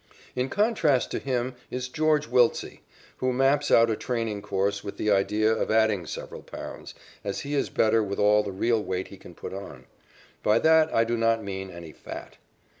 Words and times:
In 0.35 0.49
contrast 0.49 1.11
to 1.11 1.19
him 1.19 1.53
is 1.69 1.87
George 1.87 2.25
Wiltse, 2.27 2.79
who 3.17 3.31
maps 3.31 3.69
out 3.69 3.91
a 3.91 3.95
training 3.95 4.41
course 4.41 4.83
with 4.83 4.97
the 4.97 5.11
idea 5.11 5.51
of 5.53 5.69
adding 5.69 6.07
several 6.07 6.41
pounds, 6.41 6.95
as 7.23 7.41
he 7.41 7.53
is 7.53 7.69
better 7.69 8.01
with 8.01 8.17
all 8.17 8.41
the 8.41 8.51
real 8.51 8.83
weight 8.83 9.09
he 9.09 9.17
can 9.17 9.35
put 9.35 9.53
on. 9.53 9.85
By 10.41 10.57
that 10.57 10.91
I 10.91 11.03
do 11.03 11.17
not 11.17 11.43
mean 11.43 11.69
any 11.69 11.91
fat. 11.91 12.37